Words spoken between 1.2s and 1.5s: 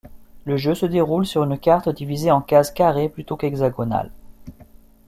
sur